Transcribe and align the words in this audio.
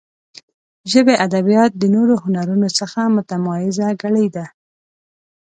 ژبې 0.91 1.13
ادبیات 1.25 1.71
د 1.77 1.83
نورو 1.95 2.15
هنرونو 2.23 2.67
څخه 2.79 2.99
متمایزه 3.15 3.87
کړي 4.01 4.25
دي. 4.35 4.45